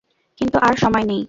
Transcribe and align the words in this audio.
কিন্তু 0.39 0.57
আর 0.59 0.75
সময় 0.75 1.05
নেই। 1.05 1.19